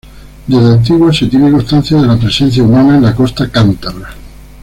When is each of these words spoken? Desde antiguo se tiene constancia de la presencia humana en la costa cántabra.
Desde 0.47 0.73
antiguo 0.73 1.13
se 1.13 1.27
tiene 1.27 1.51
constancia 1.51 2.01
de 2.01 2.07
la 2.07 2.17
presencia 2.17 2.63
humana 2.63 2.97
en 2.97 3.03
la 3.03 3.15
costa 3.15 3.51
cántabra. 3.51 4.09